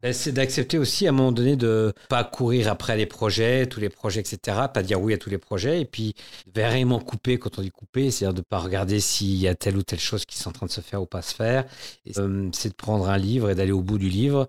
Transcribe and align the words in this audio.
Ben, 0.00 0.12
c'est 0.12 0.30
d'accepter 0.30 0.78
aussi 0.78 1.06
à 1.06 1.08
un 1.08 1.12
moment 1.12 1.32
donné 1.32 1.56
de 1.56 1.92
pas 2.08 2.22
courir 2.22 2.70
après 2.70 2.96
les 2.96 3.06
projets, 3.06 3.66
tous 3.66 3.80
les 3.80 3.88
projets, 3.88 4.20
etc. 4.20 4.56
Pas 4.72 4.84
dire 4.84 5.00
oui 5.00 5.12
à 5.12 5.18
tous 5.18 5.28
les 5.28 5.38
projets 5.38 5.80
et 5.80 5.84
puis 5.84 6.14
vraiment 6.54 7.00
couper 7.00 7.36
quand 7.38 7.58
on 7.58 7.62
dit 7.62 7.72
couper, 7.72 8.12
c'est-à-dire 8.12 8.34
de 8.34 8.42
pas 8.42 8.58
regarder 8.58 9.00
s'il 9.00 9.34
y 9.34 9.48
a 9.48 9.56
telle 9.56 9.76
ou 9.76 9.82
telle 9.82 9.98
chose 9.98 10.24
qui 10.24 10.40
est 10.40 10.46
en 10.46 10.52
train 10.52 10.66
de 10.66 10.70
se 10.70 10.80
faire 10.80 11.02
ou 11.02 11.06
pas 11.06 11.20
se 11.20 11.34
faire. 11.34 11.64
Euh, 12.16 12.48
c'est 12.52 12.68
de 12.68 12.74
prendre 12.74 13.08
un 13.08 13.18
livre 13.18 13.50
et 13.50 13.56
d'aller 13.56 13.72
au 13.72 13.80
bout 13.80 13.98
du 13.98 14.08
livre. 14.08 14.48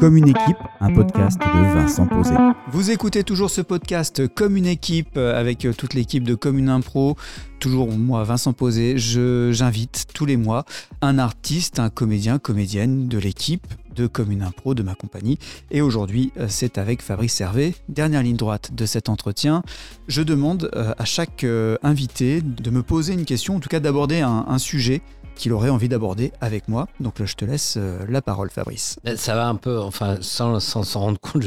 Comme 0.00 0.16
une 0.16 0.30
équipe, 0.30 0.58
un 0.80 0.92
podcast 0.92 1.38
de 1.38 1.44
Vincent 1.44 2.08
Posé. 2.08 2.34
Vous 2.72 2.90
écoutez 2.90 3.22
toujours 3.22 3.50
ce 3.50 3.60
podcast 3.60 4.26
Comme 4.26 4.56
une 4.56 4.66
équipe 4.66 5.16
avec 5.16 5.64
toute 5.78 5.94
l'équipe 5.94 6.24
de 6.24 6.34
Commune 6.34 6.70
Impro. 6.70 7.16
Toujours 7.60 7.92
moi, 7.92 8.24
Vincent 8.24 8.52
Posé. 8.52 8.98
J'invite 8.98 10.06
tous 10.12 10.26
les 10.26 10.36
mois 10.36 10.64
un 11.02 11.20
artiste, 11.20 11.78
un 11.78 11.88
comédien, 11.88 12.40
comédienne 12.40 13.06
de 13.06 13.18
l'équipe 13.18 13.64
de 13.96 14.06
Commune 14.06 14.42
Impro, 14.42 14.74
de 14.74 14.82
ma 14.82 14.94
compagnie. 14.94 15.38
Et 15.70 15.80
aujourd'hui, 15.80 16.32
euh, 16.36 16.46
c'est 16.48 16.78
avec 16.78 17.02
Fabrice 17.02 17.34
Servet. 17.34 17.74
Dernière 17.88 18.22
ligne 18.22 18.36
droite 18.36 18.74
de 18.74 18.86
cet 18.86 19.08
entretien. 19.08 19.62
Je 20.06 20.22
demande 20.22 20.70
euh, 20.76 20.94
à 20.98 21.04
chaque 21.04 21.44
euh, 21.44 21.76
invité 21.82 22.42
de 22.42 22.70
me 22.70 22.82
poser 22.82 23.14
une 23.14 23.24
question, 23.24 23.56
en 23.56 23.60
tout 23.60 23.68
cas 23.68 23.80
d'aborder 23.80 24.20
un, 24.20 24.58
sujet 24.58 25.02
qu'il 25.34 25.52
aurait 25.52 25.68
envie 25.68 25.88
d'aborder 25.88 26.32
avec 26.40 26.68
moi. 26.68 26.88
Donc 27.00 27.18
là, 27.18 27.26
je 27.26 27.34
te 27.34 27.44
laisse 27.44 27.78
la 28.08 28.22
parole, 28.22 28.50
Fabrice. 28.50 28.98
Ça 29.16 29.34
va 29.34 29.48
un 29.48 29.54
peu, 29.54 29.78
enfin, 29.80 30.16
sans 30.22 30.60
s'en 30.60 31.00
rendre 31.00 31.20
compte, 31.20 31.44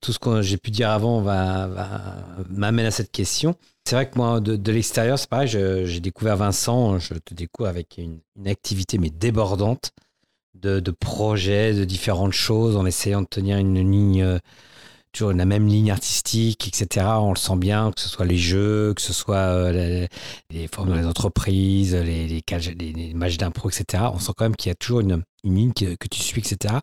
tout 0.00 0.12
ce 0.12 0.18
que 0.18 0.40
j'ai 0.40 0.56
pu 0.56 0.70
dire 0.70 0.90
avant 0.90 1.20
va, 1.20 1.68
m'amène 2.48 2.86
à 2.86 2.90
cette 2.90 3.12
question. 3.12 3.56
C'est 3.84 3.94
vrai 3.94 4.08
que 4.08 4.16
moi, 4.16 4.40
de, 4.40 4.72
l'extérieur, 4.72 5.18
c'est 5.18 5.28
pareil, 5.28 5.48
j'ai 5.48 6.00
découvert 6.00 6.38
Vincent, 6.38 6.98
je 6.98 7.14
te 7.14 7.34
découvre 7.34 7.68
avec 7.68 7.98
une 7.98 8.20
activité 8.48 8.96
mais 8.96 9.10
débordante 9.10 9.92
de, 10.60 10.90
projets, 10.90 11.74
de 11.74 11.84
différentes 11.84 12.32
choses, 12.32 12.76
en 12.76 12.86
essayant 12.86 13.22
de 13.22 13.26
tenir 13.26 13.58
une 13.58 13.74
ligne, 13.74 14.22
euh, 14.22 14.38
toujours 15.12 15.32
la 15.32 15.44
même 15.44 15.66
ligne 15.66 15.90
artistique, 15.90 16.68
etc. 16.68 17.06
On 17.20 17.30
le 17.30 17.38
sent 17.38 17.56
bien, 17.56 17.90
que 17.92 18.00
ce 18.00 18.08
soit 18.08 18.26
les 18.26 18.36
jeux, 18.36 18.94
que 18.94 19.02
ce 19.02 19.12
soit 19.12 19.36
euh, 19.36 20.06
les, 20.50 20.68
formes 20.68 20.90
dans 20.90 20.96
les 20.96 21.06
entreprises, 21.06 21.94
les, 21.94 22.42
matchs 23.14 23.36
d'impro, 23.36 23.70
etc. 23.70 24.04
On 24.12 24.18
sent 24.18 24.32
quand 24.36 24.44
même 24.44 24.56
qu'il 24.56 24.70
y 24.70 24.72
a 24.72 24.76
toujours 24.76 25.00
une, 25.00 25.22
ligne 25.42 25.72
que, 25.72 26.08
tu 26.10 26.20
suis, 26.20 26.40
etc. 26.40 26.74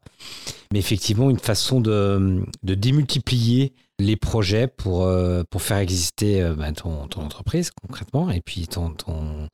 Mais 0.74 0.80
effectivement, 0.80 1.30
une 1.30 1.40
façon 1.40 1.80
de, 1.80 2.44
démultiplier 2.64 3.74
les 4.00 4.16
projets 4.16 4.68
pour, 4.68 5.06
euh, 5.06 5.44
pour 5.50 5.62
faire 5.62 5.78
exister 5.78 6.48
bah, 6.56 6.72
ton, 6.72 7.08
ton, 7.08 7.22
entreprise 7.22 7.72
concrètement 7.72 8.30
et 8.30 8.42
puis 8.42 8.68
ton, 8.68 8.92
ton, 8.92 9.48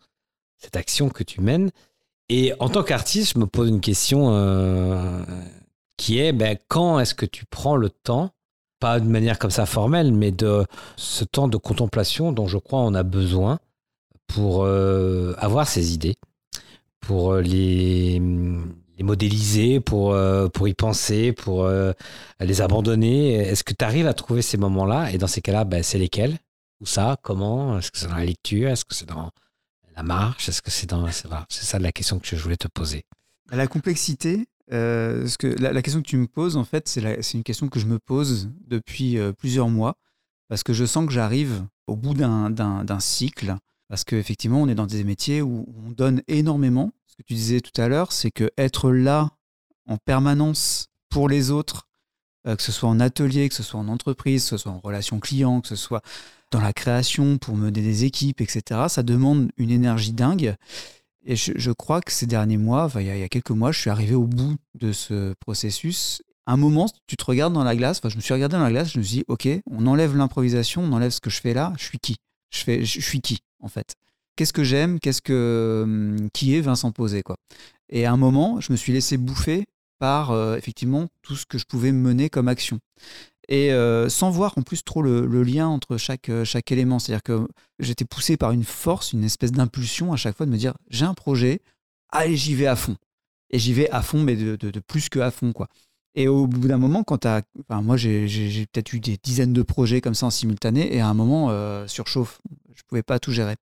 cette 0.64 0.78
action 0.78 1.10
que 1.10 1.24
tu 1.24 1.42
mènes. 1.42 1.70
Et 2.30 2.54
en 2.60 2.70
tant 2.70 2.84
qu'artiste, 2.84 3.34
je 3.36 3.40
me 3.40 3.46
pose 3.46 3.70
une 3.70 3.82
question 3.82 4.30
euh, 4.32 5.24
qui 5.98 6.20
est 6.20 6.32
ben, 6.32 6.58
quand 6.68 7.00
est-ce 7.00 7.14
que 7.14 7.26
tu 7.26 7.46
prends 7.46 7.76
le 7.76 7.90
temps, 7.90 8.32
pas 8.80 9.00
de 9.00 9.08
manière 9.08 9.40
comme 9.40 9.52
ça 9.52 9.66
formelle, 9.66 10.12
mais 10.12 10.32
de 10.32 10.66
ce 10.96 11.24
temps 11.26 11.48
de 11.48 11.58
contemplation 11.58 12.32
dont 12.32 12.48
je 12.48 12.58
crois 12.58 12.80
on 12.80 12.94
a 12.94 13.04
besoin 13.04 13.60
pour 14.28 14.64
euh, 14.64 15.34
avoir 15.38 15.68
ces 15.68 15.94
idées, 15.94 16.16
pour 17.02 17.34
euh, 17.34 17.42
les, 17.42 18.20
modéliser, 19.02 19.82
pour, 19.82 20.16
pour 20.54 20.68
y 20.70 20.74
penser, 20.74 21.34
pour 21.34 21.68
les 22.40 22.62
abandonner? 22.62 23.34
Est-ce 23.34 23.66
que 23.66 23.74
tu 23.74 23.84
arrives 23.84 24.08
à 24.08 24.14
trouver 24.14 24.42
ces 24.42 24.56
moments-là? 24.56 25.12
Et 25.12 25.18
dans 25.18 25.28
ces 25.28 25.42
cas-là, 25.42 25.66
ben, 25.66 25.84
c'est 25.84 25.98
lesquels? 25.98 26.38
Où 26.80 26.86
ça? 26.86 27.18
Comment? 27.22 27.78
Est-ce 27.78 27.92
que 27.92 27.98
c'est 27.98 28.08
dans 28.08 28.16
la 28.16 28.24
lecture? 28.24 28.70
Est-ce 28.70 28.86
que 28.86 28.96
c'est 28.96 29.10
dans 29.10 29.30
la 29.96 30.04
marche? 30.04 30.50
Est-ce 30.50 30.62
que 30.62 30.72
c'est 30.72 30.88
dans. 30.88 31.10
C'est 31.12 31.64
ça 31.64 31.80
la 31.80 31.92
question 31.92 32.20
que 32.20 32.28
je 32.28 32.42
voulais 32.42 32.58
te 32.58 32.68
poser. 32.68 33.06
La 33.52 33.68
complexité, 33.68 34.48
euh, 34.72 35.28
que 35.38 35.48
la, 35.48 35.82
question 35.82 36.02
que 36.02 36.08
tu 36.08 36.18
me 36.18 36.28
poses, 36.28 36.58
en 36.58 36.64
fait, 36.64 36.88
c'est 36.88 37.34
une 37.34 37.44
question 37.44 37.68
que 37.68 37.80
je 37.80 37.86
me 37.86 38.00
pose 38.00 38.50
depuis 38.68 39.18
euh, 39.18 39.34
plusieurs 39.34 39.70
mois, 39.70 39.96
parce 40.48 40.64
que 40.64 40.74
je 40.74 40.86
sens 40.86 41.06
que 41.06 41.12
j'arrive 41.12 41.66
au 41.88 41.96
bout 41.96 42.14
d'un 42.14 43.00
cycle, 43.00 43.56
parce 43.90 44.04
qu'effectivement, 44.04 44.62
on 44.62 44.68
est 44.68 44.76
dans 44.76 44.88
des 44.88 45.04
métiers 45.04 45.42
où 45.42 45.66
on 45.86 45.92
donne 45.92 46.22
énormément. 46.28 46.92
Ce 47.08 47.16
que 47.16 47.24
tu 47.24 47.34
disais 47.34 47.62
tout 47.62 47.80
à 47.80 47.88
l'heure, 47.88 48.12
c'est 48.12 48.32
que 48.32 48.50
être 48.58 48.92
là 48.92 49.32
en 49.88 49.98
permanence 49.98 50.88
pour 51.10 51.30
les 51.30 51.52
autres, 51.52 51.88
que 52.46 52.62
ce 52.62 52.72
soit 52.72 52.90
en 52.90 53.00
atelier, 53.00 53.50
que 53.50 53.56
ce 53.56 53.64
soit 53.64 53.80
en 53.80 53.88
entreprise, 53.88 54.44
que 54.44 54.50
ce 54.50 54.58
soit 54.58 54.72
en 54.72 54.80
relation 54.80 55.20
client, 55.20 55.62
que 55.62 55.68
ce 55.68 55.76
soit 55.76 56.02
dans 56.52 56.62
la 56.62 56.74
création 56.74 57.38
pour 57.38 57.58
mener 57.58 57.82
des 57.82 58.06
équipes, 58.06 58.42
etc. 58.42 58.82
Ça 58.88 59.04
demande 59.04 59.50
une 59.58 59.72
énergie 59.72 60.14
dingue. 60.14 60.56
Et 61.26 61.36
je, 61.36 61.72
crois 61.72 62.02
que 62.02 62.12
ces 62.12 62.26
derniers 62.26 62.58
mois, 62.58 62.90
il, 62.96 63.06
y 63.06 63.24
a, 63.24 63.30
quelques 63.30 63.52
mois, 63.52 63.72
je 63.72 63.80
suis 63.80 63.90
arrivé 63.90 64.14
au 64.14 64.26
bout 64.26 64.56
de 64.76 64.92
ce 64.92 65.34
processus. 65.40 66.22
Un 66.46 66.58
moment, 66.58 66.90
tu 67.08 67.16
te 67.16 67.24
regardes 67.24 67.54
dans 67.54 67.64
la 67.64 67.76
glace, 67.76 68.00
enfin, 68.00 68.10
je 68.10 68.18
me 68.18 68.22
suis 68.22 68.34
regardé 68.34 68.58
dans 68.58 68.64
la 68.64 68.72
glace, 68.72 68.92
je 68.92 69.00
me 69.00 69.04
suis 69.04 69.18
dit, 69.18 69.24
OK, 69.30 69.48
on 69.72 69.88
enlève 69.88 70.18
l'improvisation, 70.18 70.84
on 70.84 70.92
enlève 70.92 71.12
ce 71.12 71.22
que 71.22 71.30
je 71.30 71.40
fais 71.40 71.54
là, 71.54 71.72
je 71.78 71.86
suis 71.86 71.98
qui? 72.00 72.18
Je, 72.50 72.60
fais, 72.60 72.84
je, 72.84 73.00
suis 73.00 73.22
qui, 73.22 73.40
en 73.62 73.70
fait? 73.70 73.96
Qu'est-ce 74.36 74.52
que 74.52 74.66
j'aime? 74.66 75.00
Qu'est-ce 75.00 75.22
que 75.22 75.84
hum, 75.84 76.30
Qui 76.34 76.56
est 76.56 76.62
Vincent 76.62 76.92
Posé, 76.92 77.24
quoi? 77.24 77.38
Et 77.88 78.06
à 78.06 78.12
un 78.12 78.18
moment, 78.18 78.60
je 78.60 78.74
me 78.74 78.78
suis 78.78 78.92
laissé 78.92 79.16
bouffer 79.16 79.66
par, 80.00 80.32
euh, 80.32 80.58
effectivement, 80.58 81.08
tout 81.22 81.36
ce 81.36 81.46
que 81.46 81.58
je 81.58 81.66
pouvais 81.66 81.92
mener 81.92 82.30
comme 82.30 82.48
action 82.48 82.80
et 83.50 83.74
euh, 83.74 84.10
sans 84.10 84.30
voir 84.30 84.54
en 84.58 84.62
plus 84.62 84.84
trop 84.84 85.02
le, 85.02 85.44
lien 85.44 85.68
entre 85.68 85.98
chaque, 85.98 86.30
euh, 86.30 86.46
chaque 86.46 86.72
élément. 86.72 87.00
C'est-à-dire 87.00 87.24
que 87.24 87.48
j'étais 87.80 88.06
poussé 88.06 88.38
par 88.38 88.52
une 88.52 88.64
force, 88.64 89.14
une 89.14 89.24
espèce 89.24 89.52
d'impulsion 89.52 90.14
à 90.14 90.16
chaque 90.16 90.38
fois 90.38 90.46
de 90.46 90.52
me 90.52 90.58
dire 90.58 90.74
j'ai 90.90 91.06
un 91.06 91.14
projet, 91.14 91.62
allez, 92.10 92.36
j'y 92.36 92.56
vais 92.56 92.68
à 92.68 92.76
fond. 92.76 92.96
Et 93.50 93.60
j'y 93.60 93.74
vais 93.74 93.90
à 93.92 94.02
fond, 94.02 94.24
mais 94.24 94.36
de, 94.36 94.80
plus 94.80 95.10
que 95.10 95.20
à 95.20 95.30
fond. 95.30 95.54
quoi. 95.54 95.68
Et 96.16 96.28
au 96.28 96.48
bout 96.48 96.68
d'un 96.68 96.78
moment, 96.78 97.04
quand 97.04 97.20
tu 97.20 97.28
as. 97.28 97.44
Moi, 97.70 97.98
j'ai 97.98 98.66
peut-être 98.72 98.94
eu 98.94 99.00
des 99.00 99.18
dizaines 99.22 99.54
de 99.54 99.62
projets 99.62 100.02
comme 100.02 100.16
ça 100.16 100.26
en 100.26 100.32
simultané, 100.32 100.96
et 100.96 101.02
à 101.02 101.08
un 101.08 101.14
moment, 101.14 101.52
surchauffe. 101.88 102.42
Je 102.74 102.82
ne 102.82 102.88
pouvais 102.88 103.04
pas 103.04 103.20
tout 103.20 103.32
gérer. 103.32 103.56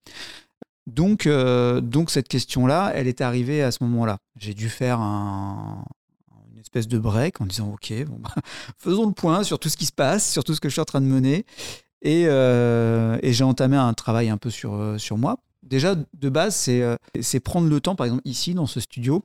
Donc, 0.87 1.27
donc 1.27 2.09
cette 2.09 2.29
question-là, 2.29 2.93
elle 2.95 3.07
est 3.07 3.19
arrivée 3.19 3.63
à 3.63 3.71
ce 3.71 3.83
moment-là. 3.83 4.19
J'ai 4.37 4.53
dû 4.53 4.69
faire 4.69 5.01
un, 5.01 5.83
espèce 6.71 6.87
de 6.87 6.97
break 6.97 7.41
en 7.41 7.45
disant 7.45 7.73
ok, 7.73 7.93
bon, 8.05 8.17
bah, 8.19 8.33
faisons 8.77 9.05
le 9.05 9.11
point 9.11 9.43
sur 9.43 9.59
tout 9.59 9.69
ce 9.69 9.77
qui 9.77 9.85
se 9.85 9.91
passe, 9.91 10.31
sur 10.31 10.43
tout 10.43 10.55
ce 10.55 10.61
que 10.61 10.69
je 10.69 10.73
suis 10.73 10.81
en 10.81 10.85
train 10.85 11.01
de 11.01 11.05
mener. 11.05 11.45
Et, 12.01 12.27
euh, 12.27 13.19
j'ai 13.23 13.43
entamé 13.43 13.77
un 13.77 13.93
travail 13.93 14.29
un 14.29 14.37
peu 14.37 14.49
sur, 14.49 14.73
euh, 14.73 14.97
sur 14.97 15.17
moi. 15.17 15.37
Déjà, 15.63 15.95
de 15.95 16.29
base, 16.29 16.55
c'est 16.55 16.81
euh, 16.81 16.95
c'est 17.21 17.39
prendre 17.39 17.69
le 17.69 17.79
temps, 17.79 17.95
par 17.95 18.05
exemple, 18.05 18.23
ici, 18.25 18.53
dans 18.53 18.65
ce 18.65 18.79
studio. 18.79 19.23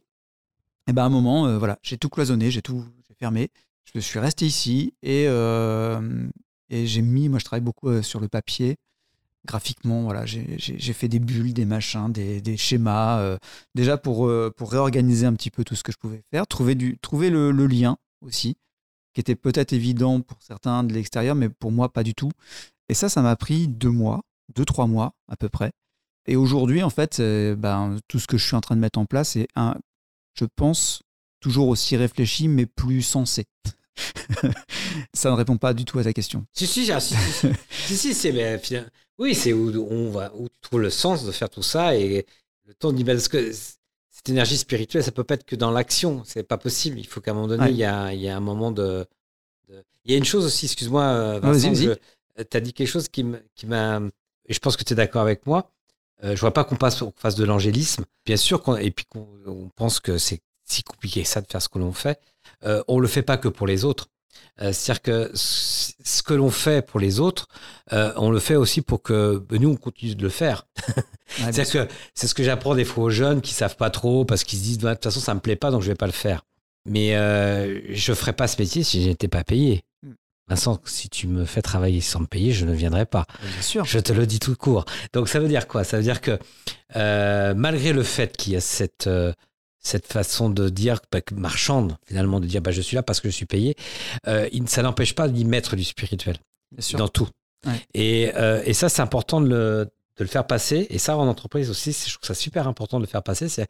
Et 0.88 0.92
ben 0.92 1.02
à 1.02 1.06
un 1.06 1.10
moment, 1.10 1.58
voilà, 1.58 1.78
j'ai 1.82 1.98
tout 1.98 2.08
cloisonné, 2.08 2.50
j'ai 2.52 2.62
tout 2.62 2.84
fermé. 3.18 3.48
Je 3.92 3.98
suis 3.98 4.20
resté 4.20 4.46
ici 4.46 4.94
et, 5.02 5.24
et 5.24 6.86
j'ai 6.86 7.02
mis, 7.02 7.28
moi 7.28 7.40
je 7.40 7.44
travaille 7.44 7.64
beaucoup 7.64 8.02
sur 8.02 8.20
le 8.20 8.28
papier, 8.28 8.76
graphiquement, 9.46 10.02
voilà, 10.02 10.26
j'ai 10.26 10.92
fait 10.92 11.08
des 11.08 11.18
bulles, 11.18 11.54
des 11.54 11.64
machins, 11.64 12.12
des, 12.12 12.56
schémas, 12.56 13.20
euh, 13.20 13.38
déjà 13.74 13.96
pour, 13.96 14.26
euh, 14.26 14.52
pour 14.54 14.70
réorganiser 14.70 15.26
un 15.26 15.34
petit 15.34 15.50
peu 15.50 15.64
tout 15.64 15.74
ce 15.74 15.82
que 15.82 15.92
je 15.92 15.96
pouvais 15.96 16.22
faire, 16.30 16.46
trouver, 16.46 16.74
du, 16.74 16.98
trouver 16.98 17.30
le, 17.30 17.50
lien 17.66 17.96
aussi, 18.20 18.56
qui 19.14 19.20
était 19.20 19.36
peut-être 19.36 19.72
évident 19.72 20.20
pour 20.20 20.42
certains 20.42 20.84
de 20.84 20.92
l'extérieur, 20.92 21.34
mais 21.34 21.48
pour 21.48 21.72
moi 21.72 21.92
pas 21.92 22.02
du 22.02 22.14
tout. 22.14 22.30
Et 22.88 22.94
ça, 22.94 23.08
ça 23.08 23.22
m'a 23.22 23.36
pris 23.36 23.68
deux 23.68 23.90
mois, 23.90 24.22
deux, 24.54 24.64
trois 24.64 24.86
mois 24.86 25.14
à 25.28 25.36
peu 25.36 25.48
près. 25.48 25.72
Et 26.26 26.36
aujourd'hui, 26.36 26.82
en 26.82 26.90
fait, 26.90 27.20
ben, 27.20 27.96
tout 28.08 28.18
ce 28.18 28.26
que 28.26 28.36
je 28.36 28.44
suis 28.44 28.56
en 28.56 28.60
train 28.60 28.76
de 28.76 28.80
mettre 28.80 28.98
en 28.98 29.06
place 29.06 29.36
est, 29.36 29.48
un, 29.54 29.76
je 30.34 30.44
pense, 30.44 31.02
toujours 31.40 31.68
aussi 31.68 31.96
réfléchi, 31.96 32.48
mais 32.48 32.66
plus 32.66 33.02
sensé. 33.02 33.44
ça 35.12 35.30
ne 35.30 35.36
répond 35.36 35.56
pas 35.56 35.74
du 35.74 35.84
tout 35.84 35.98
à 35.98 36.04
ta 36.04 36.12
question. 36.12 36.46
Si, 36.52 36.66
si, 36.66 36.86
si, 36.86 37.14
si, 37.70 37.96
si, 37.96 38.14
c'est 38.14 38.32
oui, 39.18 39.34
c'est 39.34 39.52
où, 39.52 39.86
on 39.90 40.10
va, 40.10 40.32
où 40.34 40.48
tu 40.48 40.60
trouves 40.60 40.80
le 40.80 40.90
sens 40.90 41.24
de 41.24 41.32
faire 41.32 41.48
tout 41.48 41.62
ça 41.62 41.96
et 41.96 42.26
le 42.66 42.74
temps 42.74 42.92
d'y 42.92 43.04
parce 43.04 43.28
que 43.28 43.50
cette 43.52 44.28
énergie 44.28 44.58
spirituelle, 44.58 45.02
ça 45.02 45.12
peut 45.12 45.24
pas 45.24 45.34
être 45.34 45.46
que 45.46 45.56
dans 45.56 45.70
l'action, 45.70 46.22
c'est 46.24 46.42
pas 46.42 46.58
possible. 46.58 46.98
Il 46.98 47.06
faut 47.06 47.20
qu'à 47.20 47.30
un 47.30 47.34
moment 47.34 47.48
donné, 47.48 47.70
il, 47.70 47.76
y 47.76 47.84
a, 47.84 48.12
il 48.12 48.20
y 48.20 48.28
a 48.28 48.36
un 48.36 48.40
moment 48.40 48.72
de, 48.72 49.06
Il 50.04 50.12
y 50.12 50.14
a 50.14 50.18
une 50.18 50.24
chose 50.24 50.44
aussi, 50.44 50.66
excuse-moi, 50.66 51.02
euh, 51.02 51.40
Vincent, 51.40 51.72
tu 51.72 52.56
as 52.56 52.60
dit 52.60 52.72
quelque 52.74 52.88
chose 52.88 53.08
qui 53.08 53.24
m'a. 53.24 54.00
Et 54.48 54.54
je 54.54 54.58
pense 54.60 54.76
que 54.76 54.84
tu 54.84 54.92
es 54.92 54.96
d'accord 54.96 55.22
avec 55.22 55.46
moi. 55.46 55.70
Euh, 56.24 56.34
je 56.34 56.40
vois 56.40 56.52
pas 56.52 56.64
qu'on 56.64 56.76
passe, 56.76 57.02
fasse 57.16 57.34
de 57.34 57.44
l'angélisme. 57.44 58.04
Bien 58.24 58.36
sûr, 58.36 58.62
et 58.78 58.90
puis 58.90 59.06
qu'on 59.06 59.70
pense 59.74 60.00
que 60.00 60.18
c'est 60.18 60.40
si 60.64 60.82
compliqué 60.82 61.24
ça 61.24 61.40
de 61.40 61.46
faire 61.46 61.62
ce 61.62 61.68
que 61.68 61.78
l'on 61.78 61.92
fait. 61.92 62.20
Euh, 62.64 62.82
on 62.88 62.98
le 62.98 63.08
fait 63.08 63.22
pas 63.22 63.36
que 63.36 63.48
pour 63.48 63.66
les 63.66 63.84
autres. 63.84 64.08
Euh, 64.62 64.72
c'est-à-dire 64.72 65.02
que 65.02 65.30
ce 65.34 66.22
que 66.22 66.34
l'on 66.34 66.50
fait 66.50 66.84
pour 66.84 66.98
les 66.98 67.20
autres, 67.20 67.48
euh, 67.92 68.12
on 68.16 68.30
le 68.30 68.38
fait 68.38 68.56
aussi 68.56 68.80
pour 68.80 69.02
que 69.02 69.44
ben, 69.48 69.60
nous, 69.60 69.70
on 69.70 69.76
continue 69.76 70.14
de 70.14 70.22
le 70.22 70.28
faire. 70.28 70.66
c'est-à-dire 71.26 71.70
que 71.70 71.88
c'est 72.14 72.26
ce 72.26 72.34
que 72.34 72.42
j'apprends 72.42 72.74
des 72.74 72.84
fois 72.84 73.04
aux 73.04 73.10
jeunes 73.10 73.40
qui 73.40 73.52
savent 73.52 73.76
pas 73.76 73.90
trop 73.90 74.24
parce 74.24 74.44
qu'ils 74.44 74.58
se 74.58 74.64
disent, 74.64 74.78
de 74.78 74.90
toute 74.92 75.04
façon, 75.04 75.20
ça 75.20 75.34
me 75.34 75.40
plaît 75.40 75.56
pas, 75.56 75.70
donc 75.70 75.82
je 75.82 75.88
vais 75.88 75.94
pas 75.94 76.06
le 76.06 76.12
faire. 76.12 76.44
Mais 76.86 77.12
je 77.90 78.12
ferais 78.14 78.32
pas 78.32 78.46
ce 78.46 78.60
métier 78.60 78.82
si 78.82 79.02
je 79.02 79.08
n'étais 79.08 79.28
pas 79.28 79.44
payé. 79.44 79.84
Hmm. 80.02 80.12
Vincent, 80.48 80.80
si 80.84 81.10
tu 81.10 81.26
me 81.26 81.44
fais 81.44 81.60
travailler 81.60 82.00
sans 82.00 82.20
me 82.20 82.26
payer, 82.26 82.52
je 82.52 82.64
ne 82.64 82.72
viendrai 82.72 83.04
pas. 83.04 83.26
Bien 83.42 83.62
sûr. 83.62 83.84
Je 83.84 83.98
te 83.98 84.12
le 84.12 84.24
dis 84.24 84.38
tout 84.38 84.54
court. 84.54 84.84
Donc 85.12 85.28
ça 85.28 85.40
veut 85.40 85.48
dire 85.48 85.66
quoi? 85.66 85.82
Ça 85.82 85.96
veut 85.96 86.04
dire 86.04 86.20
que 86.20 86.38
malgré 87.54 87.92
le 87.92 88.04
fait 88.04 88.36
qu'il 88.36 88.52
y 88.52 88.56
a 88.56 88.60
cette 88.60 89.08
cette 89.86 90.06
façon 90.06 90.50
de 90.50 90.68
dire, 90.68 91.00
bah, 91.12 91.20
marchande 91.34 91.96
finalement, 92.06 92.40
de 92.40 92.46
dire 92.46 92.60
bah, 92.60 92.72
je 92.72 92.80
suis 92.80 92.96
là 92.96 93.02
parce 93.02 93.20
que 93.20 93.28
je 93.28 93.34
suis 93.34 93.46
payé, 93.46 93.76
euh, 94.26 94.48
ça 94.66 94.82
n'empêche 94.82 95.14
pas 95.14 95.28
d'y 95.28 95.44
mettre 95.44 95.76
du 95.76 95.84
spirituel 95.84 96.36
dans 96.94 97.08
tout. 97.08 97.28
Et, 97.94 98.32
euh, 98.34 98.62
et, 98.64 98.74
ça, 98.74 98.88
c'est 98.88 99.02
important 99.02 99.40
de 99.40 99.48
le, 99.48 99.88
de 100.18 100.24
le, 100.24 100.26
faire 100.26 100.46
passer. 100.46 100.86
Et 100.90 100.98
ça, 100.98 101.16
en 101.16 101.26
entreprise 101.26 101.68
aussi, 101.70 101.92
je 101.92 102.14
trouve 102.14 102.26
ça 102.26 102.34
super 102.34 102.68
important 102.68 102.98
de 102.98 103.04
le 103.04 103.08
faire 103.08 103.22
passer. 103.22 103.48
C'est 103.48 103.66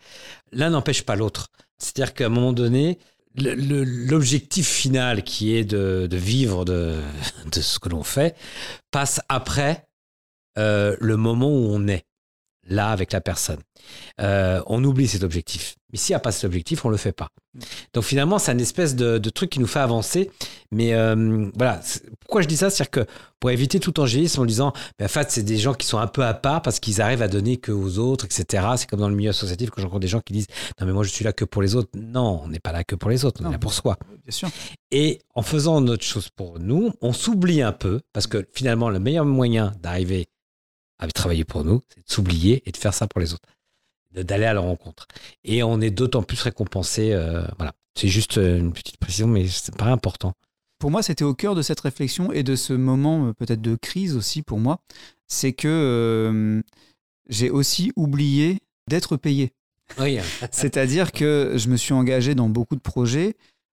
l'un 0.52 0.70
n'empêche 0.70 1.02
pas 1.02 1.16
l'autre. 1.16 1.48
C'est-à-dire 1.78 2.12
qu'à 2.12 2.26
un 2.26 2.30
moment 2.30 2.52
donné, 2.52 2.98
l'objectif 3.36 4.68
final 4.68 5.22
qui 5.22 5.54
est 5.54 5.64
de, 5.64 6.06
de 6.10 6.16
vivre 6.16 6.64
de, 6.64 7.00
de, 7.52 7.60
ce 7.60 7.78
que 7.78 7.88
l'on 7.88 8.02
fait 8.02 8.36
passe 8.90 9.20
après 9.28 9.86
euh, 10.58 10.96
le 11.00 11.16
moment 11.16 11.48
où 11.48 11.68
on 11.70 11.86
est 11.88 12.04
là 12.68 12.90
avec 12.90 13.12
la 13.12 13.20
personne. 13.20 13.60
Euh, 14.20 14.62
on 14.66 14.82
oublie 14.84 15.08
cet 15.08 15.22
objectif. 15.22 15.76
Mais 15.92 15.98
s'il 15.98 16.12
n'y 16.12 16.16
a 16.16 16.20
pas 16.20 16.32
cet 16.32 16.44
objectif, 16.44 16.84
on 16.84 16.88
ne 16.88 16.94
le 16.94 16.98
fait 16.98 17.12
pas. 17.12 17.28
Donc 17.94 18.04
finalement, 18.04 18.38
c'est 18.38 18.52
une 18.52 18.60
espèce 18.60 18.96
de, 18.96 19.18
truc 19.30 19.50
qui 19.50 19.60
nous 19.60 19.66
fait 19.66 19.78
avancer. 19.78 20.30
Mais 20.72 20.94
euh, 20.94 21.48
voilà, 21.54 21.80
pourquoi 22.20 22.42
je 22.42 22.48
dis 22.48 22.56
ça? 22.56 22.70
C'est-à-dire 22.70 22.90
que 22.90 23.06
pour 23.38 23.50
éviter 23.50 23.78
tout 23.78 23.98
angélisme 24.00 24.40
en 24.40 24.44
disant, 24.44 24.72
en 25.00 25.08
fait, 25.08 25.30
c'est 25.30 25.42
des 25.42 25.58
gens 25.58 25.74
qui 25.74 25.86
sont 25.86 25.98
un 25.98 26.08
peu 26.08 26.24
à 26.24 26.34
part 26.34 26.62
parce 26.62 26.80
qu'ils 26.80 27.00
arrivent 27.00 27.22
à 27.22 27.28
donner 27.28 27.56
que 27.56 27.70
aux 27.70 27.98
autres, 27.98 28.24
etc. 28.24 28.66
C'est 28.76 28.90
comme 28.90 29.00
dans 29.00 29.08
le 29.08 29.14
milieu 29.14 29.30
associatif 29.30 29.70
que 29.70 29.80
j'entends 29.80 29.98
des 29.98 30.08
gens 30.08 30.20
qui 30.20 30.32
disent, 30.32 30.48
non 30.80 30.86
mais 30.86 30.92
moi 30.92 31.04
je 31.04 31.10
suis 31.10 31.24
là 31.24 31.32
que 31.32 31.44
pour 31.44 31.62
les 31.62 31.76
autres. 31.76 31.90
Non, 31.94 32.42
on 32.44 32.48
n'est 32.48 32.58
pas 32.58 32.72
là 32.72 32.82
que 32.82 32.96
pour 32.96 33.10
les 33.10 33.24
autres, 33.24 33.40
on 33.44 33.48
est 33.48 33.52
là 33.52 33.58
pour 33.58 33.72
soi. 33.72 33.96
Bien 34.24 34.32
sûr. 34.32 34.48
Et 34.90 35.20
en 35.34 35.42
faisant 35.42 35.80
notre 35.80 36.04
chose 36.04 36.28
pour 36.34 36.58
nous, 36.58 36.92
on 37.00 37.12
s'oublie 37.12 37.62
un 37.62 37.72
peu 37.72 38.00
parce 38.12 38.26
que 38.26 38.46
finalement, 38.52 38.90
le 38.90 38.98
meilleur 38.98 39.24
moyen 39.24 39.72
d'arriver 39.80 40.28
à 40.98 41.06
travailler 41.08 41.44
pour 41.44 41.64
nous, 41.64 41.82
c'est 41.94 42.00
de 42.00 42.12
s'oublier 42.12 42.62
et 42.66 42.72
de 42.72 42.76
faire 42.76 42.94
ça 42.94 43.06
pour 43.06 43.20
les 43.20 43.34
autres, 43.34 43.48
d'aller 44.12 44.46
à 44.46 44.54
leur 44.54 44.64
rencontre. 44.64 45.06
Et 45.44 45.62
on 45.62 45.80
est 45.80 45.90
d'autant 45.90 46.22
plus 46.22 46.40
récompensé. 46.40 47.12
Euh, 47.12 47.44
voilà, 47.58 47.74
c'est 47.94 48.08
juste 48.08 48.38
euh, 48.38 48.58
une 48.58 48.72
petite 48.72 48.96
précision, 48.98 49.26
mais 49.26 49.46
c'est 49.46 49.76
pas 49.76 49.86
important. 49.86 50.32
Pour 50.78 50.90
moi, 50.90 51.02
c'était 51.02 51.24
au 51.24 51.34
cœur 51.34 51.54
de 51.54 51.62
cette 51.62 51.80
réflexion 51.80 52.32
et 52.32 52.42
de 52.42 52.54
ce 52.54 52.72
moment 52.72 53.28
euh, 53.28 53.32
peut-être 53.32 53.62
de 53.62 53.76
crise 53.76 54.16
aussi 54.16 54.42
pour 54.42 54.58
moi, 54.58 54.80
c'est 55.26 55.52
que 55.52 56.62
j'ai 57.28 57.50
aussi 57.50 57.92
oublié 57.96 58.60
d'être 58.88 59.16
payé. 59.16 59.52
Oui. 59.98 60.18
C'est-à-dire 60.52 61.12
que 61.12 61.54
je 61.56 61.68
me 61.68 61.76
suis 61.76 61.94
engagé 61.94 62.34
dans 62.34 62.48
beaucoup 62.48 62.76
de 62.76 62.80
projets, 62.80 63.36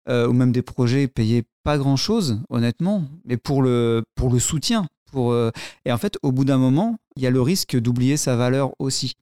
ou 0.09 0.31
même 0.31 0.53
des 0.53 0.61
projets 0.61 1.07
payés 1.07 1.43
pas 1.63 1.77
grand-chose, 1.77 2.39
honnêtement, 2.49 3.03
mais 3.25 3.35
pour 3.35 3.61
le, 3.61 4.03
pour 4.15 4.31
le 4.31 4.39
soutien, 4.39 4.87
pour, 5.11 5.31
euh, 5.31 5.51
et 5.85 5.91
en 5.91 5.97
fait, 5.97 6.17
au 6.23 6.31
bout 6.31 6.45
d'un 6.45 6.57
moment, 6.57 6.97
il 7.15 7.23
y 7.23 7.27
a 7.27 7.31
le 7.31 7.41
risque 7.41 7.77
d'oublier 7.77 8.17
sa 8.17 8.35
valeur 8.35 8.73
aussi. 8.79 9.15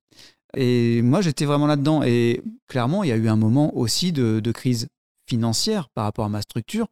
Et 0.55 1.01
moi, 1.01 1.21
j'étais 1.21 1.45
vraiment 1.45 1.67
là-dedans. 1.67 2.03
Et 2.03 2.41
clairement, 2.67 3.03
il 3.03 3.09
y 3.09 3.13
a 3.13 3.17
eu 3.17 3.27
un 3.27 3.35
moment 3.35 3.75
aussi 3.77 4.11
de, 4.11 4.51
crise 4.51 4.87
financière 5.27 5.89
par 5.89 6.05
rapport 6.05 6.25
à 6.25 6.29
ma 6.29 6.41
structure, 6.41 6.87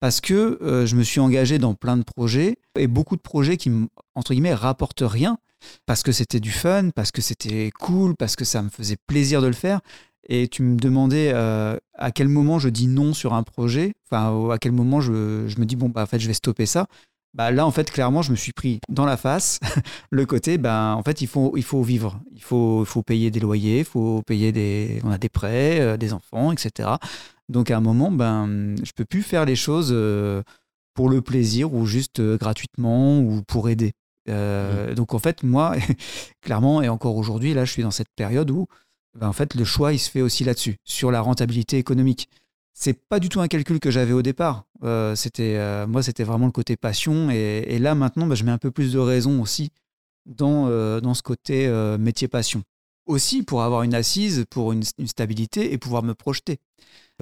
parce 0.00 0.20
que 0.20 0.58
euh, 0.62 0.86
je 0.86 0.96
me 0.96 1.02
suis 1.02 1.20
engagé 1.20 1.58
dans 1.58 1.74
plein 1.74 1.96
de 1.96 2.02
projets, 2.02 2.56
et 2.76 2.88
beaucoup 2.88 3.16
de 3.16 3.20
projets 3.20 3.56
qui, 3.56 3.70
entre 4.14 4.32
guillemets, 4.32 4.54
rapportent 4.54 5.04
rien, 5.06 5.38
parce 5.86 6.02
que 6.02 6.12
c'était 6.12 6.40
du 6.40 6.50
fun, 6.50 6.90
parce 6.90 7.12
que 7.12 7.22
c'était 7.22 7.70
cool, 7.78 8.16
parce 8.16 8.36
que 8.36 8.44
ça 8.44 8.62
me 8.62 8.68
faisait 8.68 8.96
plaisir 9.06 9.40
de 9.40 9.46
le 9.46 9.52
faire. 9.52 9.80
Et 10.28 10.48
tu 10.48 10.62
me 10.62 10.76
demandais 10.76 11.30
euh, 11.32 11.76
à 11.94 12.10
quel 12.10 12.28
moment 12.28 12.58
je 12.58 12.68
dis 12.68 12.88
non 12.88 13.14
sur 13.14 13.32
un 13.34 13.44
projet, 13.44 13.94
enfin, 14.10 14.50
à 14.50 14.58
quel 14.58 14.72
moment 14.72 15.00
je, 15.00 15.12
me 15.12 15.64
dis, 15.64 15.76
bon, 15.76 15.88
bah, 15.88 16.02
en 16.02 16.06
fait, 16.06 16.18
je 16.18 16.26
vais 16.26 16.34
stopper 16.34 16.66
ça. 16.66 16.86
Bah 17.36 17.50
là, 17.50 17.66
en 17.66 17.70
fait, 17.70 17.90
clairement, 17.90 18.22
je 18.22 18.30
me 18.30 18.36
suis 18.36 18.52
pris 18.52 18.80
dans 18.88 19.04
la 19.04 19.18
face 19.18 19.60
le 20.10 20.24
côté, 20.24 20.56
ben, 20.56 20.94
en 20.94 21.02
fait, 21.02 21.20
il 21.20 21.26
faut, 21.26 21.52
il 21.54 21.62
faut 21.62 21.82
vivre. 21.82 22.18
Il 22.32 22.40
faut, 22.42 22.82
il 22.82 22.86
faut 22.86 23.02
payer 23.02 23.30
des 23.30 23.40
loyers, 23.40 23.80
il 23.80 23.84
faut 23.84 24.22
payer 24.22 24.52
des. 24.52 25.00
On 25.04 25.10
a 25.10 25.18
des 25.18 25.28
prêts, 25.28 25.80
euh, 25.80 25.98
des 25.98 26.14
enfants, 26.14 26.50
etc. 26.50 26.88
Donc, 27.50 27.70
à 27.70 27.76
un 27.76 27.82
moment, 27.82 28.10
ben, 28.10 28.74
je 28.82 28.90
peux 28.92 29.04
plus 29.04 29.22
faire 29.22 29.44
les 29.44 29.54
choses 29.54 29.90
euh, 29.92 30.42
pour 30.94 31.10
le 31.10 31.20
plaisir 31.20 31.74
ou 31.74 31.84
juste 31.84 32.20
euh, 32.20 32.38
gratuitement 32.38 33.20
ou 33.20 33.42
pour 33.42 33.68
aider. 33.68 33.92
Mmh. 34.28 34.94
Donc, 34.94 35.12
en 35.12 35.18
fait, 35.18 35.42
moi, 35.42 35.76
clairement, 36.40 36.80
et 36.80 36.88
encore 36.88 37.16
aujourd'hui, 37.16 37.52
là, 37.52 37.66
je 37.66 37.72
suis 37.72 37.82
dans 37.82 37.90
cette 37.90 38.08
période 38.16 38.50
où, 38.50 38.66
ben, 39.14 39.28
en 39.28 39.34
fait, 39.34 39.54
le 39.54 39.64
choix, 39.64 39.92
il 39.92 39.98
se 39.98 40.10
fait 40.10 40.22
aussi 40.22 40.42
là-dessus, 40.42 40.76
sur 40.84 41.10
la 41.10 41.20
rentabilité 41.20 41.76
économique 41.76 42.30
c'est 42.78 42.92
pas 43.08 43.18
du 43.20 43.30
tout 43.30 43.40
un 43.40 43.48
calcul 43.48 43.80
que 43.80 43.90
j'avais 43.90 44.12
au 44.12 44.20
départ. 44.20 44.66
Euh, 44.82 45.14
c'était 45.14 45.56
euh, 45.56 45.86
moi, 45.86 46.02
c'était 46.02 46.24
vraiment 46.24 46.46
le 46.46 46.52
côté 46.52 46.76
passion. 46.76 47.30
Et, 47.30 47.78
là, 47.78 47.94
maintenant, 47.94 48.26
bah, 48.26 48.34
je 48.34 48.44
mets 48.44 48.50
un 48.50 48.58
peu 48.58 48.70
plus 48.70 48.92
de 48.92 48.98
raison 48.98 49.40
aussi 49.40 49.70
dans, 50.26 50.68
euh, 50.68 51.00
dans 51.00 51.14
ce 51.14 51.22
côté 51.22 51.68
métier 51.98 52.28
passion. 52.28 52.62
Aussi 53.06 53.42
pour 53.42 53.62
avoir 53.62 53.82
une 53.82 53.94
assise, 53.94 54.44
pour 54.50 54.72
une, 54.72 54.82
stabilité 54.82 55.72
et 55.72 55.78
pouvoir 55.78 56.02
me 56.02 56.14
projeter. 56.14 56.58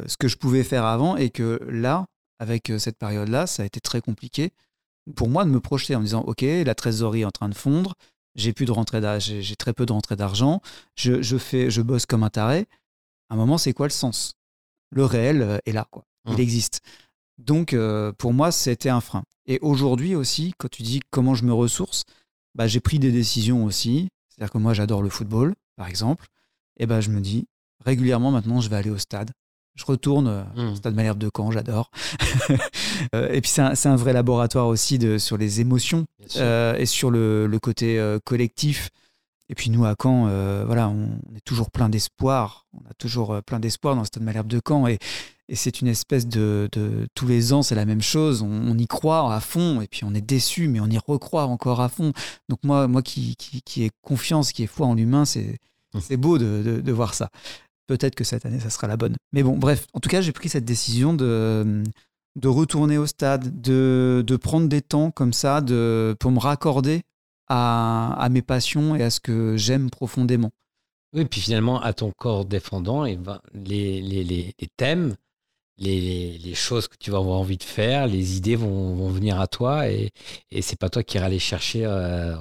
ce 0.06 0.16
que 0.16 0.28
je 0.28 0.36
pouvais 0.36 0.64
faire 0.64 0.84
avant 0.84 1.16
et 1.16 1.30
que 1.30 1.60
là, 1.68 2.06
avec 2.38 2.72
cette 2.78 2.98
période-là, 2.98 3.46
ça 3.46 3.62
a 3.62 3.66
été 3.66 3.80
très 3.80 4.00
compliqué 4.00 4.50
pour 5.14 5.28
moi 5.28 5.44
de 5.44 5.50
me 5.50 5.60
projeter 5.60 5.94
en 5.94 6.00
me 6.00 6.04
disant 6.04 6.22
ok, 6.22 6.42
la 6.42 6.74
trésorerie 6.74 7.20
est 7.20 7.26
en 7.26 7.30
train 7.30 7.50
de 7.50 7.54
fondre, 7.54 7.94
j'ai 8.34 8.54
plus 8.54 8.64
de 8.64 8.72
rentrée 8.72 9.00
j'ai 9.20 9.56
très 9.56 9.74
peu 9.74 9.84
de 9.84 9.92
rentrée 9.92 10.16
d'argent, 10.16 10.62
je, 10.96 11.20
je 11.20 11.36
fais, 11.36 11.70
je 11.70 11.82
bosse 11.82 12.06
comme 12.06 12.22
un 12.22 12.30
taré. 12.30 12.66
À 13.28 13.34
un 13.34 13.36
moment, 13.36 13.58
c'est 13.58 13.74
quoi 13.74 13.86
le 13.86 13.92
sens? 13.92 14.34
Le 14.90 15.04
réel 15.04 15.60
est 15.66 15.72
là, 15.72 15.86
quoi. 15.90 16.04
Il 16.26 16.36
mmh. 16.36 16.40
existe. 16.40 16.80
Donc, 17.38 17.72
euh, 17.72 18.12
pour 18.12 18.32
moi, 18.32 18.52
c'était 18.52 18.88
un 18.88 19.00
frein. 19.00 19.24
Et 19.46 19.58
aujourd'hui 19.60 20.14
aussi, 20.14 20.54
quand 20.58 20.70
tu 20.70 20.82
dis 20.82 21.00
comment 21.10 21.34
je 21.34 21.44
me 21.44 21.52
ressource, 21.52 22.04
bah, 22.54 22.66
j'ai 22.66 22.80
pris 22.80 22.98
des 22.98 23.12
décisions 23.12 23.64
aussi. 23.64 24.08
C'est-à-dire 24.28 24.52
que 24.52 24.58
moi, 24.58 24.74
j'adore 24.74 25.02
le 25.02 25.08
football, 25.08 25.54
par 25.76 25.88
exemple. 25.88 26.26
Et 26.78 26.86
ben, 26.86 27.00
je 27.00 27.10
me 27.10 27.20
dis, 27.20 27.46
régulièrement, 27.84 28.30
maintenant, 28.30 28.60
je 28.60 28.68
vais 28.68 28.76
aller 28.76 28.90
au 28.90 28.98
stade. 28.98 29.30
Je 29.74 29.84
retourne 29.84 30.28
euh, 30.28 30.44
au 30.56 30.70
mmh. 30.72 30.76
stade 30.76 30.94
Malherbe 30.94 31.18
de 31.18 31.30
Caen, 31.36 31.50
j'adore. 31.50 31.90
et 33.12 33.40
puis, 33.40 33.50
c'est 33.50 33.86
un, 33.86 33.96
vrai 33.96 34.12
laboratoire 34.12 34.68
aussi 34.68 34.98
de, 34.98 35.18
sur 35.18 35.36
les 35.36 35.60
émotions 35.60 36.04
et 36.36 36.86
sur 36.86 37.10
le, 37.10 37.46
le 37.46 37.58
côté 37.58 38.00
collectif. 38.24 38.90
Et 39.48 39.54
puis 39.54 39.70
nous 39.70 39.84
à 39.84 39.94
Caen, 40.00 40.26
euh, 40.28 40.64
voilà, 40.66 40.88
on, 40.88 41.18
est 41.36 41.44
toujours 41.44 41.70
plein 41.70 41.88
d'espoir. 41.88 42.66
On 42.72 42.90
a 42.90 42.94
toujours 42.94 43.32
euh, 43.32 43.40
plein 43.42 43.60
d'espoir 43.60 43.94
dans 43.94 44.00
le 44.00 44.06
Stade 44.06 44.22
Malherbe 44.22 44.46
de 44.46 44.60
Caen. 44.66 44.86
Et, 44.86 44.98
c'est 45.52 45.80
une 45.80 45.88
espèce 45.88 46.26
de, 46.26 46.68
tous 47.14 47.26
les 47.26 47.52
ans, 47.52 47.62
c'est 47.62 47.74
la 47.74 47.84
même 47.84 48.00
chose. 48.00 48.42
On, 48.42 48.78
y 48.78 48.86
croit 48.86 49.34
à 49.34 49.40
fond 49.40 49.80
et 49.80 49.86
puis 49.86 50.04
on 50.04 50.14
est 50.14 50.20
déçu, 50.20 50.68
mais 50.68 50.80
on 50.80 50.86
y 50.86 50.98
recroit 50.98 51.44
encore 51.44 51.80
à 51.80 51.88
fond. 51.88 52.12
Donc 52.48 52.60
moi, 52.62 52.88
moi 52.88 53.02
qui, 53.02 53.36
qui, 53.36 53.82
ai 53.84 53.90
confiance, 54.02 54.52
qui 54.52 54.62
ai 54.62 54.66
foi 54.66 54.86
en 54.86 54.94
l'humain, 54.94 55.24
c'est 55.24 55.58
mmh. 55.94 56.00
c'est 56.00 56.16
beau 56.16 56.38
de, 56.38 56.80
de, 56.80 56.92
voir 56.92 57.14
ça. 57.14 57.30
Peut-être 57.86 58.14
que 58.14 58.24
cette 58.24 58.46
année, 58.46 58.60
ça 58.60 58.70
sera 58.70 58.86
la 58.86 58.96
bonne. 58.96 59.16
Mais 59.32 59.42
bon, 59.42 59.58
bref, 59.58 59.86
en 59.92 60.00
tout 60.00 60.08
cas, 60.08 60.22
j'ai 60.22 60.32
pris 60.32 60.48
cette 60.48 60.64
décision 60.64 61.12
de, 61.12 61.84
de 62.36 62.48
retourner 62.48 62.98
au 62.98 63.06
stade, 63.06 63.60
de, 63.60 64.24
de 64.26 64.36
prendre 64.36 64.68
des 64.68 64.80
temps 64.80 65.10
comme 65.10 65.32
ça 65.32 65.60
de, 65.60 66.16
pour 66.18 66.30
me 66.30 66.38
raccorder 66.38 67.02
à, 67.48 68.28
mes 68.30 68.42
passions 68.42 68.96
et 68.96 69.02
à 69.02 69.10
ce 69.10 69.20
que 69.20 69.56
j'aime 69.56 69.90
profondément. 69.90 70.50
Oui, 71.12 71.24
puis 71.26 71.40
finalement, 71.40 71.80
à 71.80 71.92
ton 71.92 72.10
corps 72.10 72.44
défendant, 72.44 73.04
et 73.04 73.16
ben, 73.16 73.40
les, 73.52 74.00
les, 74.00 74.24
les, 74.24 74.54
thèmes, 74.76 75.14
les, 75.78 76.38
les, 76.38 76.54
choses 76.54 76.88
que 76.88 76.96
tu 76.98 77.10
vas 77.10 77.18
avoir 77.18 77.38
envie 77.38 77.56
de 77.56 77.62
faire, 77.64 78.06
les 78.06 78.36
idées 78.36 78.56
vont, 78.56 78.94
vont 78.94 79.08
venir 79.08 79.40
à 79.40 79.46
toi 79.46 79.88
et, 79.88 80.10
et 80.50 80.62
c'est 80.62 80.78
pas 80.78 80.88
toi 80.88 81.02
qui 81.02 81.16
iras 81.16 81.28
les 81.28 81.38
chercher 81.38 81.84
euh, 81.84 82.36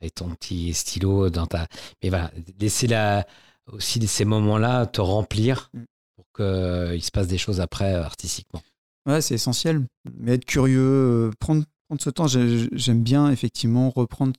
avec 0.00 0.14
ton 0.14 0.30
petit 0.30 0.72
stylo 0.72 1.30
dans 1.30 1.46
ta. 1.46 1.66
Mais 2.02 2.08
voilà, 2.08 2.30
laisser 2.58 2.86
la, 2.86 3.26
aussi 3.66 4.06
ces 4.06 4.24
moments-là 4.24 4.86
te 4.86 5.00
remplir 5.00 5.70
mm. 5.74 5.80
pour 6.16 6.26
qu'il 6.36 7.02
se 7.02 7.10
passe 7.10 7.26
des 7.26 7.38
choses 7.38 7.60
après 7.60 7.94
euh, 7.94 8.02
artistiquement. 8.02 8.62
Ouais, 9.06 9.20
c'est 9.20 9.34
essentiel. 9.34 9.84
Mais 10.14 10.34
être 10.34 10.44
curieux, 10.44 11.28
euh, 11.28 11.30
prendre 11.38 11.64
prendre 11.90 12.02
ce 12.02 12.10
temps. 12.10 12.26
J'aime 12.28 13.02
bien 13.02 13.30
effectivement 13.30 13.90
reprendre, 13.90 14.34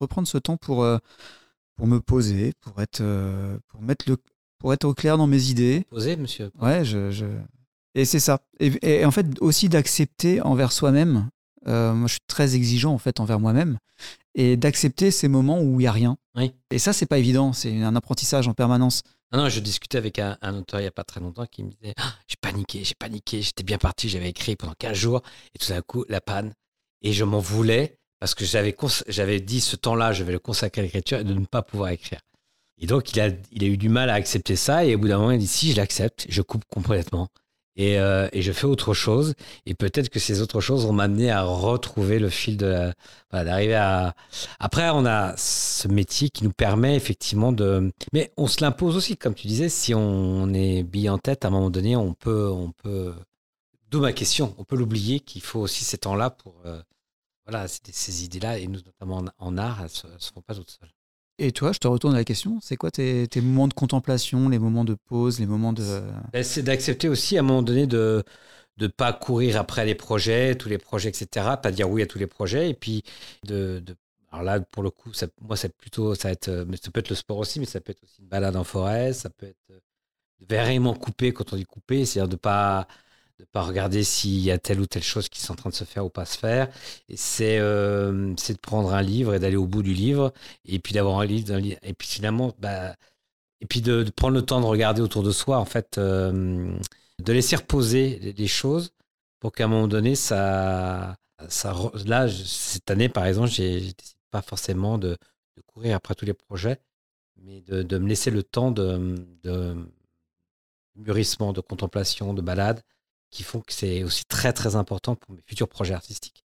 reprendre 0.00 0.28
ce 0.28 0.38
temps 0.38 0.56
pour, 0.56 0.84
euh, 0.84 0.98
pour 1.76 1.88
me 1.88 2.00
poser, 2.00 2.52
pour 2.60 2.80
être, 2.80 3.00
euh, 3.00 3.58
pour 3.68 3.82
mettre 3.82 4.08
le, 4.08 4.16
pour 4.58 4.72
être 4.72 4.84
au 4.84 4.94
clair 4.94 5.18
dans 5.18 5.26
mes 5.26 5.50
idées. 5.50 5.84
Poser, 5.90 6.16
monsieur? 6.16 6.52
Ouais, 6.60 6.84
je, 6.84 7.10
je... 7.10 7.26
et 7.94 8.04
c'est 8.04 8.20
ça. 8.20 8.40
Et, 8.60 9.04
en 9.04 9.10
fait 9.10 9.26
aussi 9.40 9.68
d'accepter 9.68 10.40
envers 10.40 10.72
soi-même. 10.72 11.28
Euh, 11.68 11.94
moi, 11.94 12.08
je 12.08 12.14
suis 12.14 12.20
très 12.26 12.56
exigeant 12.56 12.92
en 12.92 12.98
fait 12.98 13.20
envers 13.20 13.38
moi-même 13.38 13.78
et 14.34 14.56
d'accepter 14.56 15.10
ces 15.10 15.28
moments 15.28 15.60
où 15.60 15.80
il 15.80 15.84
y 15.84 15.86
a 15.86 15.92
rien. 15.92 16.16
Oui. 16.34 16.52
Et 16.70 16.78
ça, 16.78 16.92
c'est 16.92 17.06
pas 17.06 17.18
évident. 17.18 17.52
C'est 17.52 17.82
un 17.82 17.94
apprentissage 17.94 18.48
en 18.48 18.54
permanence. 18.54 19.02
Non, 19.32 19.42
non, 19.42 19.48
je 19.48 19.60
discutais 19.60 19.98
avec 19.98 20.18
un, 20.18 20.36
auteur 20.54 20.80
il 20.80 20.84
n'y 20.84 20.88
a 20.88 20.92
pas 20.92 21.04
très 21.04 21.20
longtemps 21.20 21.46
qui 21.46 21.62
me 21.62 21.70
disait 21.70 21.94
ah, 21.98 22.14
J'ai 22.28 22.36
paniqué, 22.40 22.84
j'ai 22.84 22.94
paniqué, 22.98 23.42
j'étais 23.42 23.62
bien 23.62 23.78
parti, 23.78 24.08
j'avais 24.08 24.28
écrit 24.28 24.56
pendant 24.56 24.74
15 24.78 24.96
jours, 24.96 25.22
et 25.54 25.58
tout 25.58 25.68
d'un 25.68 25.80
coup, 25.80 26.04
la 26.08 26.20
panne. 26.20 26.52
Et 27.00 27.12
je 27.12 27.24
m'en 27.24 27.38
voulais 27.38 27.98
parce 28.20 28.34
que 28.34 28.44
j'avais, 28.44 28.76
j'avais 29.08 29.40
dit 29.40 29.60
ce 29.60 29.74
temps-là, 29.76 30.12
je 30.12 30.22
vais 30.22 30.32
le 30.32 30.38
consacrer 30.38 30.82
à 30.82 30.84
l'écriture 30.84 31.18
et 31.18 31.24
de 31.24 31.34
ne 31.34 31.46
pas 31.46 31.62
pouvoir 31.62 31.90
écrire. 31.90 32.20
Et 32.78 32.86
donc, 32.86 33.12
il 33.12 33.20
a, 33.20 33.30
il 33.52 33.64
a 33.64 33.66
eu 33.66 33.76
du 33.76 33.88
mal 33.88 34.10
à 34.10 34.14
accepter 34.14 34.56
ça. 34.56 34.84
Et 34.84 34.94
au 34.94 34.98
bout 34.98 35.08
d'un 35.08 35.18
moment, 35.18 35.30
il 35.30 35.38
dit 35.38 35.46
si 35.46 35.72
je 35.72 35.76
l'accepte, 35.76 36.26
je 36.28 36.42
coupe 36.42 36.64
complètement. 36.66 37.28
Et, 37.76 37.98
euh, 37.98 38.28
et, 38.32 38.42
je 38.42 38.52
fais 38.52 38.66
autre 38.66 38.94
chose. 38.94 39.34
Et 39.66 39.74
peut-être 39.74 40.10
que 40.10 40.18
ces 40.18 40.42
autres 40.42 40.60
choses 40.60 40.86
vont 40.86 40.92
m'amener 40.92 41.30
à 41.30 41.42
retrouver 41.42 42.18
le 42.18 42.28
fil 42.28 42.56
de 42.56 42.92
d'arriver 43.32 43.74
à. 43.74 44.14
Après, 44.60 44.90
on 44.90 45.06
a 45.06 45.34
ce 45.36 45.88
métier 45.88 46.28
qui 46.28 46.44
nous 46.44 46.52
permet 46.52 46.96
effectivement 46.96 47.52
de. 47.52 47.90
Mais 48.12 48.32
on 48.36 48.46
se 48.46 48.62
l'impose 48.62 48.96
aussi, 48.96 49.16
comme 49.16 49.34
tu 49.34 49.46
disais, 49.46 49.68
si 49.68 49.94
on 49.94 50.52
est 50.52 50.82
bille 50.82 51.08
en 51.08 51.18
tête, 51.18 51.44
à 51.44 51.48
un 51.48 51.50
moment 51.50 51.70
donné, 51.70 51.96
on 51.96 52.14
peut. 52.14 52.48
On 52.50 52.72
peut... 52.72 53.14
D'où 53.90 54.00
ma 54.00 54.12
question. 54.12 54.54
On 54.58 54.64
peut 54.64 54.76
l'oublier 54.76 55.20
qu'il 55.20 55.42
faut 55.42 55.60
aussi 55.60 55.84
ces 55.84 55.98
temps-là 55.98 56.30
pour. 56.30 56.54
Euh, 56.66 56.82
voilà, 57.46 57.66
ces 57.68 58.24
idées-là, 58.24 58.58
et 58.58 58.66
nous, 58.68 58.80
notamment 58.80 59.24
en, 59.38 59.58
art, 59.58 59.78
elles 59.80 60.12
ne 60.12 60.18
se, 60.18 60.32
font 60.32 60.42
pas 60.42 60.54
toutes 60.54 60.70
seules. 60.70 60.92
Et 61.42 61.50
toi, 61.50 61.72
je 61.72 61.78
te 61.78 61.88
retourne 61.88 62.14
à 62.14 62.18
la 62.18 62.24
question, 62.24 62.60
c'est 62.62 62.76
quoi 62.76 62.92
tes, 62.92 63.28
moments 63.36 63.66
de 63.66 63.74
contemplation, 63.74 64.48
les 64.48 64.60
moments 64.60 64.84
de 64.84 64.94
pause, 64.94 65.40
les 65.40 65.46
moments 65.46 65.72
de... 65.72 65.82
Ben, 66.32 66.44
c'est 66.44 66.62
d'accepter 66.62 67.08
aussi 67.08 67.36
à 67.36 67.40
un 67.40 67.42
moment 67.42 67.62
donné 67.62 67.88
de 67.88 68.22
ne 68.78 68.86
pas 68.86 69.12
courir 69.12 69.56
après 69.56 69.84
les 69.84 69.96
projets, 69.96 70.54
tous 70.54 70.68
les 70.68 70.78
projets, 70.78 71.08
etc. 71.08 71.56
Pas 71.60 71.72
dire 71.72 71.90
oui 71.90 72.00
à 72.00 72.06
tous 72.06 72.20
les 72.20 72.28
projets. 72.28 72.70
Et 72.70 72.74
puis, 72.74 73.02
de, 73.42 73.82
de 73.84 73.96
alors 74.30 74.44
là, 74.44 74.60
pour 74.60 74.84
le 74.84 74.90
coup, 74.90 75.10
moi, 75.40 75.56
c'est 75.56 75.76
plutôt, 75.76 76.14
ça, 76.14 76.28
va 76.28 76.32
être, 76.32 76.64
mais 76.68 76.76
ça 76.76 76.92
peut 76.92 77.00
être 77.00 77.10
le 77.10 77.16
sport 77.16 77.38
aussi, 77.38 77.58
mais 77.58 77.66
ça 77.66 77.80
peut 77.80 77.90
être 77.90 78.04
aussi 78.04 78.22
une 78.22 78.28
balade 78.28 78.54
en 78.54 78.62
forêt, 78.62 79.12
ça 79.12 79.28
peut 79.28 79.46
être 79.46 79.82
vraiment 80.48 80.94
couper 80.94 81.32
quand 81.32 81.52
on 81.52 81.56
dit 81.56 81.64
couper, 81.64 82.04
c'est-à-dire 82.04 82.28
de 82.28 82.36
pas 82.36 82.86
de 83.38 83.44
pas 83.44 83.62
regarder 83.62 84.04
s'il 84.04 84.40
y 84.40 84.50
a 84.50 84.58
telle 84.58 84.80
ou 84.80 84.86
telle 84.86 85.02
chose 85.02 85.28
qui 85.28 85.42
est 85.42 85.50
en 85.50 85.54
train 85.54 85.70
de 85.70 85.74
se 85.74 85.84
faire 85.84 86.04
ou 86.04 86.10
pas 86.10 86.24
se 86.24 86.38
faire. 86.38 86.68
C'est 87.14 87.58
euh, 87.58 88.34
de 88.34 88.56
prendre 88.58 88.92
un 88.94 89.02
livre 89.02 89.34
et 89.34 89.38
d'aller 89.38 89.56
au 89.56 89.66
bout 89.66 89.82
du 89.82 89.94
livre, 89.94 90.32
et 90.64 90.78
puis 90.78 90.94
d'avoir 90.94 91.18
un 91.20 91.26
livre, 91.26 91.54
et 91.82 91.94
puis 91.94 92.08
finalement, 92.08 92.54
bah, 92.58 92.94
et 93.60 93.66
puis 93.66 93.80
de, 93.80 94.04
prendre 94.16 94.34
le 94.34 94.42
temps 94.42 94.60
de 94.60 94.66
regarder 94.66 95.02
autour 95.02 95.22
de 95.22 95.30
soi, 95.30 95.58
en 95.58 95.64
fait, 95.64 95.98
euh, 95.98 96.76
de 97.20 97.32
laisser 97.32 97.56
reposer 97.56 98.34
les, 98.36 98.46
choses 98.48 98.92
pour 99.40 99.52
qu'à 99.52 99.64
un 99.64 99.68
moment 99.68 99.88
donné, 99.88 100.16
ça, 100.16 101.16
ça, 101.48 101.74
là, 102.04 102.28
cette 102.28 102.90
année, 102.90 103.08
par 103.08 103.26
exemple, 103.26 103.48
j'ai 103.50 103.92
pas 104.30 104.42
forcément 104.42 104.98
de, 104.98 105.16
de, 105.56 105.62
courir 105.66 105.96
après 105.96 106.14
tous 106.14 106.24
les 106.24 106.34
projets, 106.34 106.80
mais 107.40 107.60
de, 107.62 107.82
de 107.82 107.98
me 107.98 108.08
laisser 108.08 108.30
le 108.30 108.42
temps 108.42 108.72
de, 108.72 109.16
de 109.44 109.76
mûrissement, 110.96 111.52
de 111.52 111.60
contemplation, 111.60 112.34
de 112.34 112.42
balade, 112.42 112.82
qui 113.32 113.42
font 113.42 113.60
que 113.60 113.72
c'est 113.72 114.04
aussi 114.04 114.24
très 114.26 114.52
très 114.52 114.76
important 114.76 115.16
pour 115.16 115.34
mes 115.34 115.42
futurs 115.44 115.68
projets 115.68 115.94
artistiques. 115.94 116.44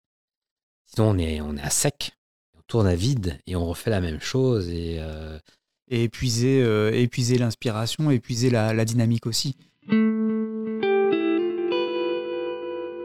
Sinon, 0.87 1.11
on 1.11 1.19
est, 1.19 1.43
on 1.43 1.57
est 1.57 1.63
à 1.63 1.69
sec, 1.69 2.13
on 2.57 2.63
tourne 2.67 2.87
à 2.87 2.95
vide 2.95 3.39
et 3.47 3.57
on 3.57 3.67
refait 3.67 3.91
la 3.91 4.01
même 4.01 4.21
chose. 4.21 4.71
Et, 4.71 4.97
euh, 5.01 5.39
et 5.91 6.05
épuiser, 6.05 6.63
euh, 6.63 6.93
épuiser 6.93 7.37
l'inspiration, 7.37 8.11
épuiser 8.11 8.51
la, 8.51 8.73
la, 8.73 8.85
dynamique 8.85 9.27
aussi. 9.27 9.57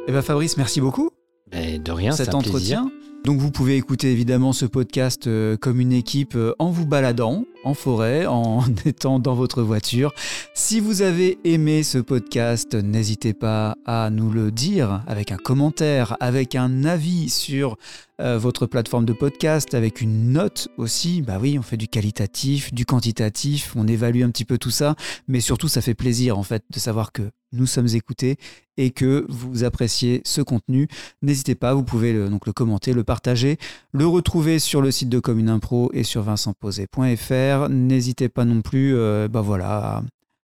Eh 0.06 0.12
ben 0.12 0.22
Fabrice, 0.22 0.58
merci 0.58 0.82
beaucoup. 0.82 1.12
Ben, 1.52 1.82
de 1.82 1.92
rien, 1.92 2.12
cet 2.12 2.36
entretien. 2.36 2.92
Donc 3.24 3.40
vous 3.40 3.52
pouvez 3.52 3.78
écouter 3.78 4.12
évidemment 4.12 4.52
ce 4.52 4.66
podcast 4.66 5.28
euh, 5.28 5.56
comme 5.56 5.80
une 5.80 5.94
équipe 5.94 6.36
euh, 6.36 6.54
en 6.60 6.72
vous 6.72 6.86
baladant 6.86 7.46
en 7.64 7.74
forêt, 7.74 8.26
en 8.28 8.64
étant 8.86 9.18
dans 9.20 9.34
votre 9.34 9.62
voiture. 9.62 10.14
Si 10.54 10.82
vous 10.82 11.02
avez 11.02 11.38
aimé 11.46 11.84
ce 11.84 12.00
podcast, 12.00 12.76
n'hésitez 12.76 13.34
pas 13.34 13.78
à 13.86 14.10
nous 14.10 14.30
le 14.30 14.52
dire 14.52 15.04
avec 15.08 15.32
un 15.32 15.38
commentaire, 15.38 16.18
avec 16.20 16.56
un 16.56 16.84
avis 16.84 17.30
sur 17.30 17.78
euh, 18.22 18.38
votre 18.38 18.68
plateforme 18.68 19.06
de 19.06 19.14
podcast, 19.14 19.74
avec 19.74 20.00
une 20.00 20.32
note 20.32 20.68
aussi. 20.78 21.22
Bah 21.22 21.40
oui, 21.42 21.58
on 21.58 21.64
fait 21.64 21.78
du 21.78 21.88
qualitatif, 21.88 22.74
du 22.74 22.86
quantitatif, 22.86 23.74
on 23.76 23.88
évalue 23.88 24.22
un 24.22 24.30
petit 24.30 24.46
peu 24.46 24.58
tout 24.58 24.70
ça, 24.70 24.96
mais 25.28 25.40
surtout 25.40 25.68
ça 25.68 25.82
fait 25.82 25.96
plaisir 25.96 26.38
en 26.38 26.44
fait 26.44 26.64
de 26.70 26.80
savoir 26.80 27.12
que 27.12 27.24
nous 27.54 27.66
sommes 27.66 27.88
écoutés 27.88 28.38
et 28.78 28.92
que 28.92 29.26
vous 29.30 29.64
appréciez 29.64 30.22
ce 30.26 30.42
contenu. 30.42 30.88
N'hésitez 31.22 31.56
pas, 31.56 31.74
vous 31.74 31.84
pouvez 31.84 32.30
donc 32.30 32.46
le 32.46 32.54
commenter, 32.54 32.94
le 32.94 33.04
partager, 33.04 33.58
le 33.94 34.06
retrouver 34.06 34.60
sur 34.60 34.82
le 34.82 34.92
site 34.92 35.10
de 35.10 35.20
Commune 35.20 35.50
Impro 35.50 35.90
et 35.94 36.04
sur 36.04 36.24
vincentposé.fr. 36.24 37.70
N'hésitez 37.70 38.30
pas 38.30 38.46
non 38.46 38.62
plus 38.62 38.96
euh, 38.96 39.28
bah 39.28 39.42
voilà, 39.42 40.04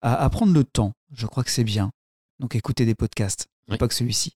à, 0.02 0.30
prendre 0.30 0.52
le 0.52 0.64
temps. 0.64 0.92
Je 1.14 1.26
crois 1.26 1.44
que 1.44 1.50
c'est 1.50 1.64
bien. 1.64 1.90
Donc 2.38 2.54
écoutez 2.54 2.84
des 2.84 2.94
podcasts, 2.94 3.48
pas 3.78 3.88
que 3.88 3.94
celui-ci. 3.94 4.34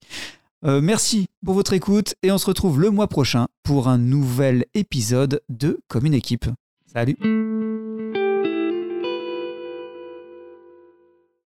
Euh, 0.67 0.83
merci 0.83 1.29
pour 1.43 1.55
votre 1.55 1.73
écoute 1.73 2.15
et 2.23 2.31
on 2.31 2.37
se 2.37 2.45
retrouve 2.45 2.81
le 2.81 2.91
mois 2.91 3.09
prochain 3.09 3.47
pour 3.63 3.89
un 3.89 3.97
nouvel 3.97 4.67
épisode 4.75 5.41
de 5.49 5.81
Comme 5.89 6.05
une 6.05 6.13
équipe. 6.13 6.45
Salut 6.85 7.17